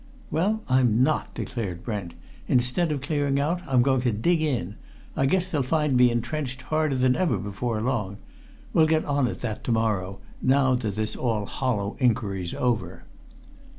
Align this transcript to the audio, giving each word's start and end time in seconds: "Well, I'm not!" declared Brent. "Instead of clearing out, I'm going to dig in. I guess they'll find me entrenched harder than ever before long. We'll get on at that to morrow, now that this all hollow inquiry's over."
"Well, 0.31 0.63
I'm 0.67 1.03
not!" 1.03 1.31
declared 1.35 1.83
Brent. 1.83 2.15
"Instead 2.47 2.91
of 2.91 3.01
clearing 3.01 3.39
out, 3.39 3.61
I'm 3.67 3.83
going 3.83 4.01
to 4.01 4.11
dig 4.11 4.41
in. 4.41 4.73
I 5.15 5.27
guess 5.27 5.47
they'll 5.47 5.61
find 5.61 5.95
me 5.95 6.09
entrenched 6.09 6.63
harder 6.63 6.95
than 6.95 7.15
ever 7.15 7.37
before 7.37 7.79
long. 7.83 8.17
We'll 8.73 8.87
get 8.87 9.05
on 9.05 9.27
at 9.27 9.41
that 9.41 9.63
to 9.65 9.71
morrow, 9.71 10.19
now 10.41 10.73
that 10.73 10.95
this 10.95 11.15
all 11.15 11.45
hollow 11.45 11.97
inquiry's 11.99 12.55
over." 12.55 13.03